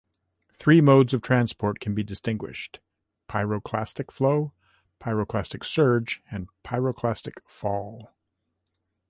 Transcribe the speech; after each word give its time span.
Three 0.57 0.81
modes 0.81 1.13
of 1.13 1.21
transport 1.21 1.79
can 1.79 1.93
be 1.93 2.01
distinguished: 2.03 2.79
pyroclastic 3.29 4.09
flow, 4.09 4.51
pyroclastic 4.99 5.63
surge, 5.63 6.23
and 6.31 6.47
pyroclastic 6.63 7.33
fall. 7.45 8.11